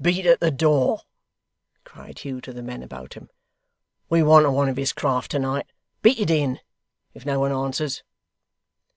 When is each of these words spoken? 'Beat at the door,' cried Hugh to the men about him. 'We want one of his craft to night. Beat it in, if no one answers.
'Beat 0.00 0.24
at 0.24 0.38
the 0.38 0.52
door,' 0.52 1.00
cried 1.82 2.20
Hugh 2.20 2.40
to 2.42 2.52
the 2.52 2.62
men 2.62 2.80
about 2.80 3.14
him. 3.14 3.28
'We 4.08 4.22
want 4.22 4.52
one 4.52 4.68
of 4.68 4.76
his 4.76 4.92
craft 4.92 5.32
to 5.32 5.40
night. 5.40 5.66
Beat 6.00 6.20
it 6.20 6.30
in, 6.30 6.60
if 7.12 7.26
no 7.26 7.40
one 7.40 7.50
answers. 7.50 8.04